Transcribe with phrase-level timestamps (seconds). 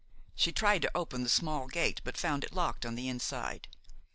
[0.33, 3.67] She tried to open the small gate but found it locked on the inside.